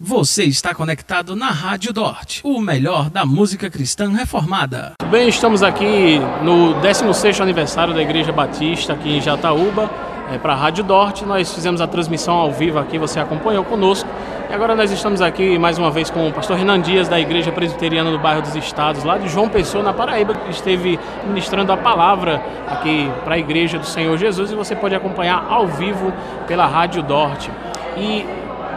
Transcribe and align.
Você 0.00 0.42
está 0.42 0.74
conectado 0.74 1.36
na 1.36 1.50
Rádio 1.50 1.92
Dort, 1.92 2.40
o 2.42 2.60
melhor 2.60 3.08
da 3.08 3.24
música 3.24 3.70
cristã 3.70 4.08
reformada. 4.08 4.94
Bem, 5.08 5.28
estamos 5.28 5.62
aqui 5.62 6.18
no 6.42 6.74
16º 6.80 7.40
aniversário 7.40 7.94
da 7.94 8.02
Igreja 8.02 8.32
Batista 8.32 8.94
aqui 8.94 9.16
em 9.16 9.20
Jataúba, 9.20 9.88
é, 10.32 10.36
para 10.36 10.52
a 10.52 10.56
Rádio 10.56 10.82
Dort. 10.82 11.22
Nós 11.22 11.54
fizemos 11.54 11.80
a 11.80 11.86
transmissão 11.86 12.34
ao 12.34 12.50
vivo 12.50 12.80
aqui, 12.80 12.98
você 12.98 13.20
acompanhou 13.20 13.62
conosco. 13.62 14.08
E 14.50 14.52
agora 14.52 14.74
nós 14.74 14.90
estamos 14.90 15.22
aqui 15.22 15.56
mais 15.60 15.78
uma 15.78 15.92
vez 15.92 16.10
com 16.10 16.26
o 16.26 16.32
pastor 16.32 16.56
Renan 16.56 16.80
Dias 16.80 17.08
da 17.08 17.20
Igreja 17.20 17.52
Presbiteriana 17.52 18.10
do 18.10 18.18
Bairro 18.18 18.42
dos 18.42 18.56
Estados, 18.56 19.04
lá 19.04 19.16
de 19.16 19.28
João 19.28 19.48
Pessoa, 19.48 19.84
na 19.84 19.92
Paraíba, 19.92 20.34
que 20.34 20.50
esteve 20.50 20.98
ministrando 21.24 21.70
a 21.70 21.76
palavra 21.76 22.42
aqui 22.66 23.08
para 23.22 23.36
a 23.36 23.38
Igreja 23.38 23.78
do 23.78 23.86
Senhor 23.86 24.18
Jesus 24.18 24.50
e 24.50 24.56
você 24.56 24.74
pode 24.74 24.96
acompanhar 24.96 25.46
ao 25.48 25.68
vivo 25.68 26.12
pela 26.48 26.66
Rádio 26.66 27.00
Dort. 27.00 27.48
E 27.96 28.26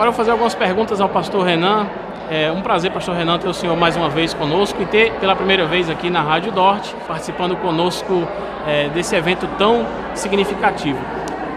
Agora 0.00 0.08
eu 0.08 0.12
vou 0.12 0.16
fazer 0.16 0.30
algumas 0.30 0.54
perguntas 0.54 0.98
ao 0.98 1.10
pastor 1.10 1.44
Renan. 1.44 1.86
É 2.30 2.50
um 2.50 2.62
prazer, 2.62 2.90
pastor 2.90 3.14
Renan, 3.14 3.36
ter 3.36 3.48
o 3.48 3.52
senhor 3.52 3.76
mais 3.76 3.96
uma 3.96 4.08
vez 4.08 4.32
conosco 4.32 4.80
e 4.80 4.86
ter 4.86 5.12
pela 5.20 5.36
primeira 5.36 5.66
vez 5.66 5.90
aqui 5.90 6.08
na 6.08 6.22
Rádio 6.22 6.50
Dort, 6.52 6.94
participando 7.06 7.54
conosco 7.56 8.26
é, 8.66 8.88
desse 8.88 9.14
evento 9.14 9.46
tão 9.58 9.84
significativo. 10.14 10.98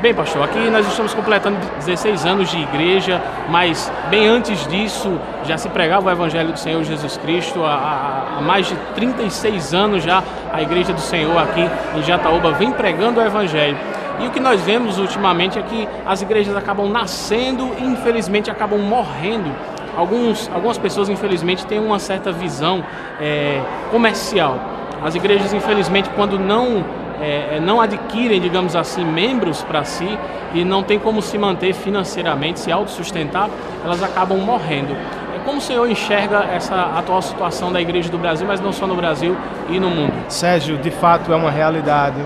Bem, 0.02 0.14
pastor, 0.14 0.44
aqui 0.44 0.60
nós 0.70 0.86
estamos 0.86 1.14
completando 1.14 1.56
16 1.78 2.26
anos 2.26 2.52
de 2.52 2.62
igreja, 2.62 3.22
mas 3.48 3.90
bem 4.10 4.28
antes 4.28 4.68
disso 4.68 5.18
já 5.46 5.58
se 5.58 5.70
pregava 5.70 6.10
o 6.10 6.12
Evangelho 6.12 6.52
do 6.52 6.60
Senhor 6.60 6.84
Jesus 6.84 7.16
Cristo. 7.16 7.64
Há, 7.64 8.40
há 8.40 8.42
mais 8.42 8.68
de 8.68 8.76
36 8.94 9.74
anos 9.74 10.04
já 10.04 10.22
a 10.52 10.62
Igreja 10.62 10.92
do 10.92 11.00
Senhor 11.00 11.38
aqui 11.38 11.66
em 11.96 12.04
Jataúba 12.04 12.52
vem 12.52 12.74
pregando 12.74 13.22
o 13.22 13.24
Evangelho. 13.24 13.78
E 14.20 14.28
o 14.28 14.32
que 14.32 14.40
nós 14.40 14.62
vemos 14.62 14.98
ultimamente 14.98 15.58
é 15.58 15.62
que 15.62 15.88
as 16.06 16.22
igrejas 16.22 16.56
acabam 16.56 16.90
nascendo 16.90 17.72
e 17.80 17.84
infelizmente 17.84 18.52
acabam 18.52 18.80
morrendo. 18.80 19.52
Alguns, 19.96 20.50
algumas 20.54 20.78
pessoas 20.78 21.10
infelizmente 21.10 21.66
têm 21.66 21.80
uma 21.80 22.00
certa 22.00 22.32
visão 22.32 22.84
é, 23.20 23.62
comercial. 23.92 24.60
As 25.04 25.16
igrejas 25.16 25.54
infelizmente 25.54 26.10
quando 26.16 26.40
não 26.40 26.84
é, 27.22 27.58
é 27.58 27.60
não 27.60 27.80
adquirem, 27.80 28.40
digamos 28.40 28.76
assim, 28.76 29.06
membros 29.06 29.64
para 29.64 29.84
si 29.84 30.18
e 30.54 30.64
não 30.64 30.84
tem 30.84 31.00
como 31.00 31.22
se 31.22 31.38
manter 31.38 31.74
financeiramente, 31.74 32.60
se 32.60 32.72
autossustentar, 32.72 33.50
elas 33.84 34.02
acabam 34.02 34.38
morrendo. 34.40 34.94
É 35.36 35.40
como 35.46 35.58
o 35.58 35.62
senhor 35.62 35.90
enxerga 35.90 36.44
essa 36.54 36.76
atual 36.98 37.22
situação 37.22 37.72
da 37.72 37.82
igreja 37.82 38.10
do 38.10 38.18
Brasil, 38.18 38.48
mas 38.48 38.60
não 38.60 38.72
só 38.72 38.88
no 38.88 38.96
Brasil 38.96 39.36
e 39.70 39.80
no 39.80 39.90
mundo? 39.90 40.14
Sérgio, 40.30 40.78
de 40.78 40.92
fato 40.92 41.32
é 41.34 41.36
uma 41.36 41.52
realidade 41.52 42.18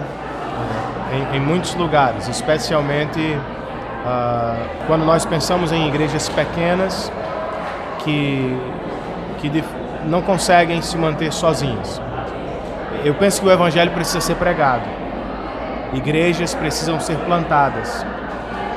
em, 1.12 1.38
em 1.38 1.40
muitos 1.40 1.74
lugares, 1.76 2.28
especialmente 2.28 3.20
uh, 3.20 4.86
quando 4.88 5.06
nós 5.06 5.26
pensamos 5.26 5.72
em 5.72 5.88
igrejas 5.88 6.30
pequenas 6.30 7.12
que, 8.00 8.58
que 9.40 9.64
não 10.06 10.22
conseguem 10.22 10.82
se 10.82 10.98
manter 10.98 11.32
sozinhas. 11.32 12.02
Eu 13.04 13.14
penso 13.14 13.42
que 13.42 13.48
o 13.48 13.52
Evangelho 13.52 13.92
precisa 13.92 14.22
ser 14.22 14.36
pregado, 14.36 14.86
igrejas 15.94 16.54
precisam 16.54 17.00
ser 17.00 17.18
plantadas. 17.20 18.06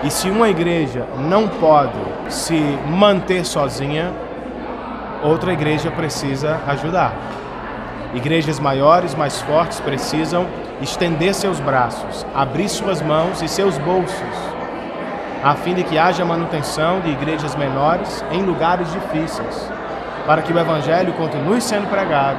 E 0.02 0.10
se 0.10 0.30
uma 0.30 0.48
igreja 0.48 1.06
não 1.18 1.46
pode 1.46 1.98
se 2.28 2.58
manter 2.86 3.44
sozinha, 3.44 4.10
outra 5.22 5.52
igreja 5.52 5.90
precisa 5.90 6.58
ajudar. 6.66 7.12
Igrejas 8.14 8.58
maiores, 8.58 9.14
mais 9.14 9.40
fortes, 9.42 9.78
precisam 9.78 10.46
estender 10.82 11.34
seus 11.34 11.60
braços, 11.60 12.26
abrir 12.34 12.68
suas 12.68 13.02
mãos 13.02 13.42
e 13.42 13.48
seus 13.48 13.76
bolsos, 13.78 14.50
a 15.42 15.54
fim 15.54 15.74
de 15.74 15.84
que 15.84 15.98
haja 15.98 16.24
manutenção 16.24 17.00
de 17.00 17.10
igrejas 17.10 17.54
menores 17.54 18.24
em 18.30 18.42
lugares 18.42 18.90
difíceis, 18.92 19.70
para 20.26 20.42
que 20.42 20.52
o 20.52 20.58
Evangelho 20.58 21.12
continue 21.14 21.60
sendo 21.60 21.88
pregado 21.88 22.38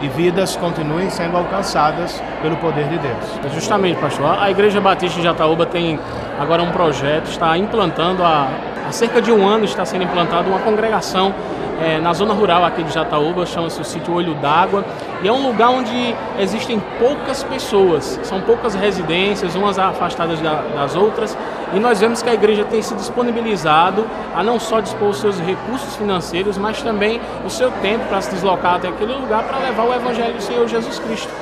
e 0.00 0.08
vidas 0.08 0.56
continuem 0.56 1.10
sendo 1.10 1.36
alcançadas 1.36 2.22
pelo 2.40 2.56
poder 2.56 2.88
de 2.88 2.98
Deus. 2.98 3.52
Justamente, 3.54 4.00
pastor. 4.00 4.38
A 4.40 4.50
Igreja 4.50 4.80
Batista 4.80 5.18
de 5.18 5.24
Jataúba 5.24 5.66
tem 5.66 5.98
agora 6.38 6.62
um 6.62 6.70
projeto, 6.70 7.26
está 7.26 7.56
implantando 7.58 8.22
há, 8.24 8.48
há 8.88 8.92
cerca 8.92 9.20
de 9.20 9.30
um 9.30 9.46
ano 9.46 9.64
está 9.64 9.84
sendo 9.84 10.04
implantada 10.04 10.48
uma 10.48 10.60
congregação 10.60 11.34
é, 11.80 11.98
na 11.98 12.12
zona 12.12 12.34
rural 12.34 12.64
aqui 12.64 12.82
de 12.82 12.92
Jataúba, 12.92 13.46
chama-se 13.46 13.80
o 13.80 13.84
sítio 13.84 14.14
Olho 14.14 14.34
d'Água, 14.34 14.84
e 15.22 15.28
é 15.28 15.32
um 15.32 15.46
lugar 15.46 15.70
onde 15.70 16.14
existem 16.38 16.80
poucas 16.98 17.42
pessoas, 17.42 18.20
são 18.22 18.40
poucas 18.40 18.74
residências, 18.74 19.54
umas 19.54 19.78
afastadas 19.78 20.40
da, 20.40 20.62
das 20.74 20.94
outras, 20.94 21.36
e 21.72 21.78
nós 21.78 22.00
vemos 22.00 22.22
que 22.22 22.28
a 22.28 22.34
igreja 22.34 22.64
tem 22.64 22.82
se 22.82 22.94
disponibilizado 22.94 24.04
a 24.34 24.42
não 24.42 24.58
só 24.58 24.80
dispor 24.80 25.08
os 25.08 25.18
seus 25.18 25.38
recursos 25.40 25.96
financeiros, 25.96 26.58
mas 26.58 26.82
também 26.82 27.20
o 27.44 27.50
seu 27.50 27.70
tempo 27.82 28.04
para 28.06 28.20
se 28.20 28.30
deslocar 28.30 28.74
até 28.74 28.88
aquele 28.88 29.14
lugar 29.14 29.44
para 29.44 29.58
levar 29.58 29.84
o 29.84 29.94
Evangelho 29.94 30.34
do 30.34 30.42
Senhor 30.42 30.66
Jesus 30.68 30.98
Cristo 30.98 31.32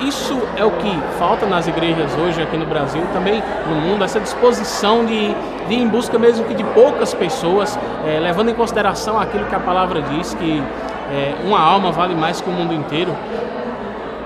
isso 0.00 0.40
é 0.56 0.64
o 0.64 0.70
que 0.72 1.00
falta 1.18 1.46
nas 1.46 1.66
igrejas 1.66 2.12
hoje 2.16 2.42
aqui 2.42 2.56
no 2.56 2.66
Brasil, 2.66 3.02
também 3.12 3.42
no 3.66 3.74
mundo, 3.76 4.04
essa 4.04 4.18
disposição 4.18 5.04
de, 5.04 5.34
de 5.68 5.74
ir 5.74 5.80
em 5.80 5.88
busca 5.88 6.18
mesmo 6.18 6.44
que 6.44 6.54
de 6.54 6.64
poucas 6.64 7.14
pessoas, 7.14 7.78
é, 8.06 8.18
levando 8.18 8.50
em 8.50 8.54
consideração 8.54 9.18
aquilo 9.18 9.44
que 9.46 9.54
a 9.54 9.60
palavra 9.60 10.02
diz, 10.02 10.34
que 10.34 10.62
é, 11.12 11.34
uma 11.44 11.60
alma 11.60 11.92
vale 11.92 12.14
mais 12.14 12.40
que 12.40 12.48
o 12.48 12.52
mundo 12.52 12.72
inteiro. 12.74 13.14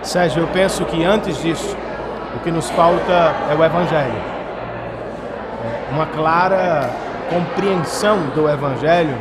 Sérgio, 0.03 0.43
eu 0.43 0.49
penso 0.49 0.85
que 0.85 1.05
antes 1.05 1.43
disso, 1.43 1.77
o 2.35 2.39
que 2.41 2.51
nos 2.51 2.71
falta 2.71 3.35
é 3.51 3.55
o 3.55 3.65
Evangelho. 3.65 4.37
É, 5.65 5.93
uma 5.93 6.07
clara 6.07 6.91
compreensão 7.29 8.19
do 8.35 8.49
Evangelho 8.49 9.17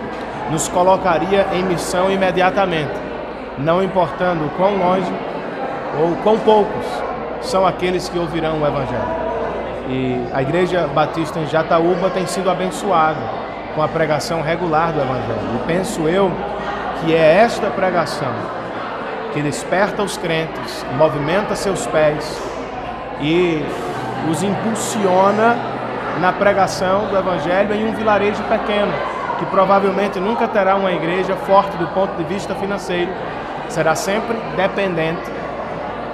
nos 0.51 0.67
colocaria 0.67 1.47
em 1.53 1.63
missão 1.63 2.11
imediatamente, 2.11 2.93
não 3.57 3.83
importando 3.83 4.49
quão 4.57 4.77
longe 4.77 5.11
ou 5.99 6.15
quão 6.23 6.37
poucos 6.39 6.85
são 7.41 7.65
aqueles 7.65 8.09
que 8.09 8.17
ouvirão 8.17 8.61
o 8.61 8.67
Evangelho. 8.67 9.25
E 9.87 10.27
a 10.33 10.41
Igreja 10.41 10.87
Batista 10.87 11.39
em 11.39 11.47
Jataúba 11.47 12.09
tem 12.09 12.25
sido 12.25 12.49
abençoada 12.49 13.19
com 13.75 13.81
a 13.81 13.87
pregação 13.87 14.41
regular 14.41 14.91
do 14.91 15.01
Evangelho. 15.01 15.55
E 15.55 15.67
penso 15.67 16.07
eu 16.07 16.31
que 17.01 17.13
é 17.13 17.35
esta 17.37 17.69
pregação 17.69 18.33
que 19.33 19.41
desperta 19.41 20.01
os 20.01 20.17
crentes, 20.17 20.85
movimenta 20.97 21.55
seus 21.55 21.85
pés 21.87 22.41
e 23.21 23.63
os 24.29 24.41
impulsiona 24.41 25.55
na 26.19 26.31
pregação 26.31 27.07
do 27.07 27.17
Evangelho 27.17 27.73
em 27.73 27.87
um 27.87 27.93
vilarejo 27.93 28.41
pequeno, 28.43 28.93
que 29.37 29.45
provavelmente 29.47 30.19
nunca 30.19 30.47
terá 30.47 30.75
uma 30.75 30.91
igreja 30.93 31.35
forte 31.35 31.75
do 31.77 31.87
ponto 31.87 32.15
de 32.15 32.23
vista 32.23 32.55
financeiro, 32.55 33.11
será 33.67 33.93
sempre 33.93 34.37
dependente 34.55 35.34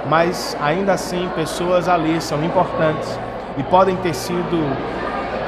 mas 0.08 0.56
ainda 0.60 0.92
assim 0.92 1.28
pessoas 1.34 1.88
ali 1.88 2.20
são 2.20 2.42
importantes 2.44 3.18
e 3.56 3.62
podem 3.62 3.96
ter 3.96 4.14
sido 4.14 4.76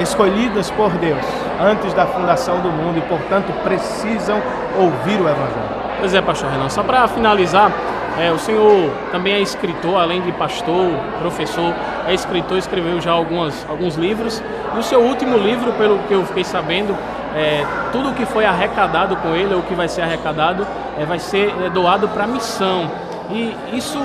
escolhidas 0.00 0.70
por 0.70 0.91
Deus 0.92 1.25
antes 1.60 1.92
da 1.94 2.06
fundação 2.06 2.60
do 2.60 2.69
mundo 2.69 2.98
e, 2.98 3.03
portanto, 3.03 3.53
precisam 3.62 4.41
ouvir 4.78 5.20
o 5.20 5.28
Evangelho. 5.28 5.75
Pois 6.00 6.12
é, 6.15 6.20
pastor 6.20 6.50
Renan. 6.50 6.69
Só 6.69 6.82
para 6.82 7.06
finalizar, 7.09 7.72
é, 8.19 8.31
o 8.31 8.38
senhor 8.38 8.91
também 9.10 9.34
é 9.34 9.41
escritor, 9.41 10.00
além 10.00 10.20
de 10.20 10.32
pastor, 10.32 10.91
professor, 11.21 11.75
é 12.06 12.15
escritor, 12.15 12.59
escreveu 12.59 13.00
já 13.00 13.12
algumas, 13.12 13.66
alguns 13.69 13.97
livros. 13.97 14.42
E 14.75 14.78
o 14.78 14.82
seu 14.82 15.00
último 15.00 15.36
livro, 15.36 15.72
pelo 15.72 15.98
que 16.00 16.12
eu 16.12 16.25
fiquei 16.26 16.44
sabendo, 16.44 16.97
é, 17.34 17.65
tudo 17.91 18.10
o 18.10 18.15
que 18.15 18.25
foi 18.26 18.44
arrecadado 18.44 19.16
com 19.16 19.34
ele, 19.34 19.54
ou 19.54 19.62
que 19.62 19.75
vai 19.75 19.88
ser 19.88 20.03
arrecadado, 20.03 20.66
é, 20.98 21.04
vai 21.04 21.19
ser 21.19 21.53
é, 21.65 21.71
doado 21.71 22.09
para 22.09 22.26
missão. 22.26 22.91
E 23.31 23.57
isso 23.73 23.99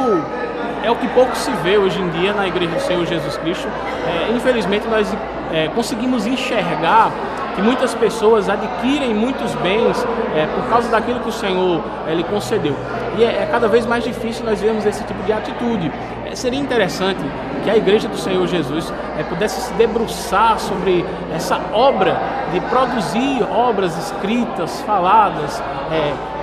é 0.84 0.90
o 0.90 0.96
que 0.96 1.08
pouco 1.10 1.36
se 1.36 1.52
vê 1.64 1.78
hoje 1.78 2.00
em 2.02 2.10
dia 2.10 2.34
na 2.34 2.48
Igreja 2.48 2.74
do 2.74 2.82
Senhor 2.82 3.06
Jesus 3.06 3.38
Cristo. 3.38 3.68
É, 4.08 4.32
infelizmente, 4.32 4.88
nós 4.88 5.14
é, 5.52 5.68
conseguimos 5.70 6.26
enxergar 6.26 7.12
que 7.56 7.62
muitas 7.62 7.94
pessoas 7.94 8.48
adquirem 8.48 9.14
muitos 9.14 9.54
bens 9.56 10.06
é, 10.36 10.48
por 10.48 10.70
causa 10.70 10.90
daquilo 10.90 11.20
que 11.20 11.30
o 11.30 11.32
Senhor 11.32 11.84
é, 12.08 12.14
lhe 12.14 12.24
concedeu. 12.24 12.76
E 13.18 13.24
é, 13.24 13.44
é, 13.44 13.50
cada 13.52 13.68
vez 13.68 13.86
mais 13.86 14.04
difícil 14.04 14.46
nós 14.46 14.62
vermos 14.62 14.86
esse 14.86 15.04
tipo 15.04 15.22
de 15.24 15.34
atitude. 15.34 15.92
É, 16.26 16.36
seria 16.36 16.60
interessante 16.60 17.20
que 17.64 17.70
a 17.70 17.76
Igreja 17.76 18.08
do 18.08 18.18
Senhor 18.18 18.48
Jesus 18.48 18.94
é, 19.18 19.24
pudesse 19.24 19.60
se 19.60 19.74
debruçar 19.74 20.58
sobre 20.60 21.06
essa 21.36 21.60
obra 21.74 22.18
de 22.54 22.62
produzir 22.62 23.44
obras 23.52 23.98
escritas, 23.98 24.82
faladas, 24.82 25.62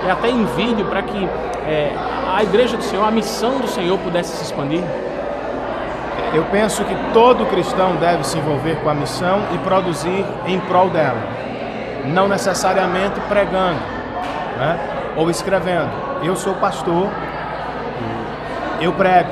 e 0.05 0.11
até 0.11 0.29
em 0.29 0.45
vídeo, 0.45 0.85
para 0.85 1.01
que 1.01 1.27
a 2.37 2.43
igreja 2.43 2.77
do 2.77 2.83
Senhor, 2.83 3.03
a 3.03 3.09
missão 3.09 3.57
do 3.57 3.67
Senhor 3.67 3.97
pudesse 3.97 4.37
se 4.37 4.43
expandir? 4.43 4.83
Eu 6.35 6.43
penso 6.51 6.83
que 6.85 6.95
todo 7.11 7.47
cristão 7.47 7.95
deve 7.95 8.23
se 8.23 8.37
envolver 8.37 8.75
com 8.83 8.89
a 8.91 8.93
missão 8.93 9.41
e 9.55 9.57
produzir 9.57 10.23
em 10.45 10.59
prol 10.59 10.87
dela, 10.87 11.17
não 12.05 12.27
necessariamente 12.27 13.19
pregando 13.21 13.79
né? 14.55 14.79
ou 15.15 15.31
escrevendo. 15.31 15.89
Eu 16.21 16.35
sou 16.35 16.53
pastor, 16.53 17.07
eu 18.79 18.93
prego, 18.93 19.31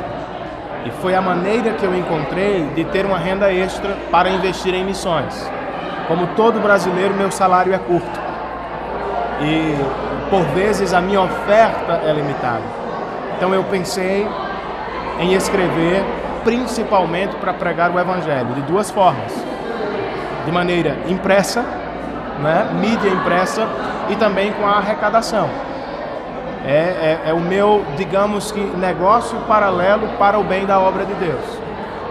e 0.83 0.89
foi 0.89 1.13
a 1.13 1.21
maneira 1.21 1.73
que 1.73 1.85
eu 1.85 1.95
encontrei 1.95 2.71
de 2.73 2.85
ter 2.85 3.05
uma 3.05 3.19
renda 3.19 3.53
extra 3.53 3.95
para 4.09 4.31
investir 4.31 4.73
em 4.73 4.83
missões. 4.83 5.47
Como 6.07 6.25
todo 6.35 6.59
brasileiro, 6.59 7.13
meu 7.13 7.29
salário 7.29 7.71
é 7.71 7.77
curto. 7.77 8.19
e 9.41 9.75
por 10.31 10.41
vezes 10.55 10.91
a 10.91 11.01
minha 11.01 11.21
oferta 11.21 12.01
é 12.03 12.11
limitada. 12.11 12.84
Então 13.35 13.53
eu 13.53 13.63
pensei 13.65 14.27
em 15.19 15.33
escrever 15.33 16.03
principalmente 16.43 17.35
para 17.37 17.53
pregar 17.53 17.91
o 17.91 17.99
Evangelho 17.99 18.53
de 18.53 18.61
duas 18.61 18.89
formas: 18.91 19.33
de 20.45 20.51
maneira 20.51 20.95
impressa, 21.07 21.61
né, 22.41 22.69
mídia 22.79 23.09
impressa, 23.09 23.67
e 24.09 24.15
também 24.15 24.53
com 24.53 24.65
a 24.65 24.77
arrecadação. 24.77 25.49
É, 26.65 27.19
é, 27.25 27.29
é, 27.29 27.33
o 27.33 27.39
meu, 27.39 27.85
digamos 27.95 28.51
que, 28.51 28.59
negócio 28.59 29.37
paralelo 29.41 30.07
para 30.17 30.39
o 30.39 30.43
bem 30.43 30.65
da 30.65 30.79
obra 30.79 31.05
de 31.05 31.13
Deus. 31.13 31.43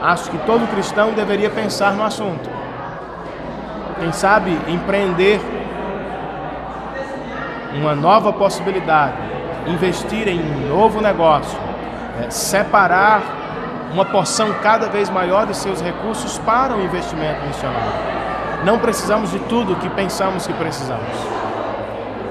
Acho 0.01 0.31
que 0.31 0.39
todo 0.39 0.71
cristão 0.71 1.13
deveria 1.13 1.51
pensar 1.51 1.95
no 1.95 2.05
assunto. 2.05 2.49
Quem 3.99 4.13
sabe 4.13 4.57
empreender 4.69 5.41
uma 7.75 7.95
nova 7.97 8.33
possibilidade, 8.33 9.17
investir 9.67 10.29
em 10.29 10.41
um 10.41 10.69
novo 10.69 11.01
negócio, 11.01 11.59
é, 12.23 12.31
separar 12.31 13.23
uma 13.93 14.05
porção 14.05 14.53
cada 14.63 14.89
vez 14.89 15.09
maior 15.09 15.47
de 15.47 15.57
seus 15.57 15.81
recursos 15.81 16.39
para 16.39 16.75
o 16.75 16.83
investimento 16.83 17.47
missionário. 17.47 17.93
Não 18.65 18.79
precisamos 18.79 19.31
de 19.31 19.39
tudo 19.41 19.77
que 19.77 19.89
pensamos 19.91 20.47
que 20.47 20.53
precisamos. 20.55 21.05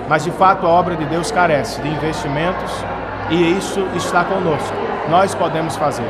Mas 0.09 0.23
de 0.23 0.31
fato 0.31 0.65
a 0.65 0.69
obra 0.69 0.95
de 0.95 1.05
Deus 1.05 1.31
carece 1.31 1.81
de 1.81 1.87
investimentos 1.87 2.71
e 3.29 3.57
isso 3.57 3.87
está 3.95 4.23
conosco. 4.23 4.75
Nós 5.09 5.33
podemos 5.33 5.75
fazer. 5.77 6.07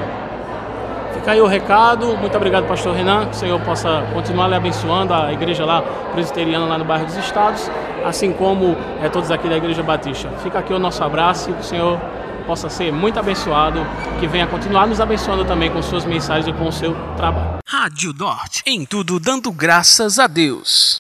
Fica 1.14 1.32
aí 1.32 1.42
o 1.42 1.48
recado. 1.48 2.18
Muito 2.18 2.36
obrigado, 2.36 2.66
pastor 2.66 2.96
Renan. 2.96 3.28
Que 3.28 3.32
o 3.32 3.36
Senhor 3.36 3.60
possa 3.62 4.04
continuar 4.14 4.48
lhe 4.48 4.56
abençoando 4.56 5.14
a 5.14 5.32
igreja 5.32 5.66
lá 5.66 5.84
presbiteriana 6.12 6.66
lá 6.66 6.78
no 6.78 6.86
bairro 6.86 7.06
dos 7.06 7.18
Estados, 7.18 7.70
assim 8.04 8.32
como 8.34 8.76
é, 9.02 9.10
todos 9.10 9.32
aqui 9.32 9.48
da 9.48 9.58
Igreja 9.58 9.84
Batista. 9.84 10.30
Fica 10.42 10.60
aqui 10.60 10.74
o 10.74 10.80
nosso 10.80 11.04
abraço 11.04 11.50
e 11.50 11.54
que 11.54 11.62
o 11.62 11.64
Senhor 11.64 12.00
possa 12.46 12.70
ser 12.70 12.92
muito 12.92 13.20
abençoado, 13.20 13.80
que 14.20 14.28
venha 14.28 14.46
continuar 14.48 14.86
nos 14.86 15.00
abençoando 15.00 15.46
também 15.46 15.72
com 15.72 15.82
suas 15.82 16.06
mensagens 16.06 16.48
e 16.48 16.54
com 16.54 16.68
o 16.68 16.72
seu 16.72 16.94
trabalho. 17.16 17.60
Rádio 17.68 18.14
Dort, 18.14 18.62
em 18.66 18.86
tudo 18.86 19.20
dando 19.20 19.52
graças 19.52 20.20
a 20.20 20.28
Deus. 20.28 20.92